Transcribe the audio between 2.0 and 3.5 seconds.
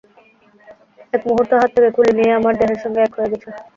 নি, এ আমার দেহের সঙ্গে এক হয়ে গেছে।